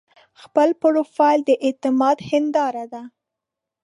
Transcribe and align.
خپل 0.41 0.69
پروفایل 0.81 1.41
د 1.45 1.49
اعتماد 1.65 2.17
هنداره 2.29 2.85
ده. 2.93 3.01